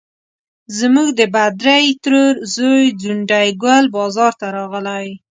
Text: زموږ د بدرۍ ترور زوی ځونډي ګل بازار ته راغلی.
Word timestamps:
زموږ 0.79 1.07
د 1.19 1.21
بدرۍ 1.33 1.85
ترور 2.03 2.33
زوی 2.55 2.83
ځونډي 3.01 3.49
ګل 3.63 3.85
بازار 3.95 4.33
ته 4.39 4.47
راغلی. 4.57 5.07